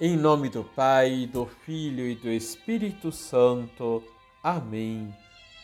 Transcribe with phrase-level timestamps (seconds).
[0.00, 4.02] Em nome do Pai, do Filho e do Espírito Santo.
[4.42, 5.14] Amém.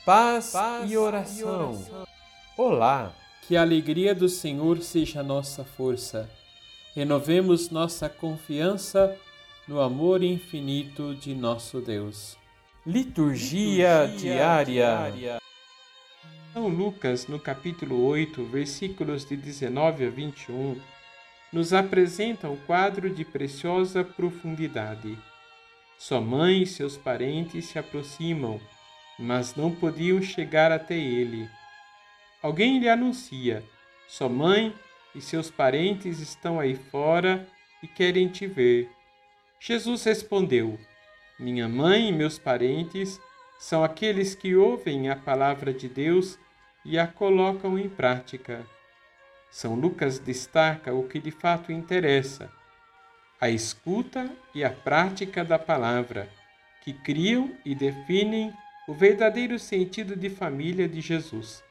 [0.07, 1.39] Paz, Paz e, oração.
[1.39, 2.07] e oração.
[2.57, 3.13] Olá,
[3.43, 6.31] que a alegria do Senhor seja nossa força.
[6.95, 9.17] Renovemos nossa confiança
[9.67, 12.37] no amor infinito de nosso Deus.
[12.87, 14.65] Liturgia, Liturgia diária.
[14.65, 15.39] diária.
[16.53, 20.81] São Lucas, no capítulo 8, versículos de 19 a 21
[21.53, 25.19] nos apresenta um quadro de preciosa profundidade.
[25.99, 28.61] Sua mãe e seus parentes se aproximam,
[29.19, 31.49] mas não podiam chegar até ele.
[32.43, 33.63] Alguém lhe anuncia:
[34.09, 34.75] Sua mãe
[35.15, 37.47] e seus parentes estão aí fora
[37.83, 38.91] e querem te ver.
[39.59, 40.79] Jesus respondeu:
[41.39, 43.21] Minha mãe e meus parentes
[43.59, 46.39] são aqueles que ouvem a palavra de Deus
[46.83, 48.67] e a colocam em prática.
[49.51, 52.51] São Lucas destaca o que de fato interessa:
[53.41, 56.29] a escuta e a prática da palavra,
[56.83, 58.53] que criam e definem
[58.87, 61.63] o verdadeiro sentido de família de Jesus.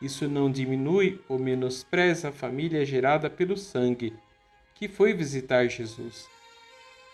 [0.00, 4.14] Isso não diminui ou menospreza a família gerada pelo sangue,
[4.74, 6.28] que foi visitar Jesus.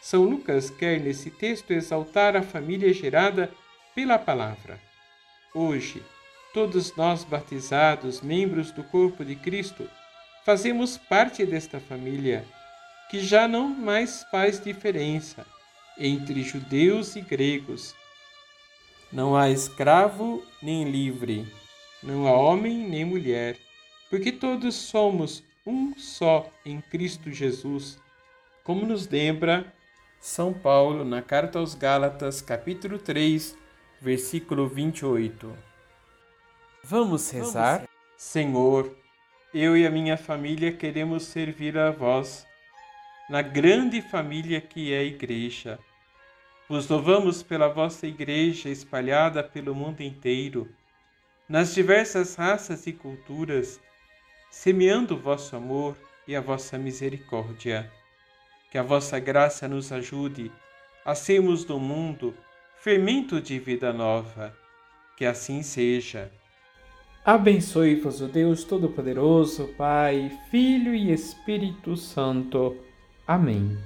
[0.02, 3.50] São Lucas quer nesse texto exaltar a família gerada
[3.94, 4.78] pela palavra.
[5.54, 6.02] Hoje,
[6.52, 9.88] todos nós batizados, membros do corpo de Cristo,
[10.44, 12.44] fazemos parte desta família,
[13.10, 15.46] que já não mais faz diferença
[15.98, 17.94] entre judeus e gregos.
[19.10, 21.50] Não há escravo nem livre,
[22.02, 23.56] não há homem nem mulher,
[24.10, 27.98] porque todos somos um só em Cristo Jesus,
[28.62, 29.72] como nos lembra
[30.20, 33.56] São Paulo na carta aos Gálatas, capítulo 3,
[34.00, 35.56] versículo 28.
[36.82, 37.76] Vamos rezar?
[37.76, 37.90] Vamos.
[38.16, 39.03] Senhor,
[39.54, 42.44] eu e a minha família queremos servir a vós,
[43.30, 45.78] na grande família que é a Igreja.
[46.68, 50.68] Vos louvamos pela vossa Igreja espalhada pelo mundo inteiro,
[51.48, 53.80] nas diversas raças e culturas,
[54.50, 55.96] semeando o vosso amor
[56.26, 57.88] e a vossa misericórdia.
[58.72, 60.50] Que a vossa graça nos ajude
[61.04, 62.34] a sermos no mundo
[62.80, 64.52] fermento de vida nova.
[65.16, 66.32] Que assim seja.
[67.24, 72.76] Abençoe-vos o Deus Todo-Poderoso, Pai, Filho e Espírito Santo.
[73.26, 73.78] Amém.